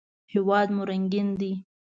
هېواد 0.33 0.67
مو 0.75 0.83
رنګین 0.89 1.27
دی 1.39 1.51